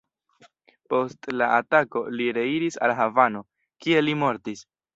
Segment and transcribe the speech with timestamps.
[0.93, 3.45] Post la atako, li reiris al Havano,
[3.85, 4.69] kie li mortis.